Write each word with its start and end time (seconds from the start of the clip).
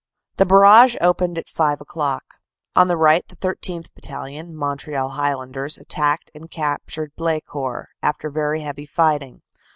"The 0.37 0.47
barrage 0.47 0.95
opened 0.99 1.37
at 1.37 1.47
5 1.47 1.79
o 1.81 1.85
clock. 1.85 2.39
On 2.75 2.87
the 2.87 2.97
right, 2.97 3.23
the 3.27 3.35
13th. 3.35 3.93
Battalion, 3.93 4.55
Montreal 4.55 5.09
Highlanders, 5.11 5.77
attacked 5.77 6.31
and 6.33 6.49
captured 6.49 7.11
Ble 7.15 7.39
court 7.41 7.89
after 8.01 8.31
very 8.31 8.61
heavy 8.61 8.87
fighting. 8.87 9.43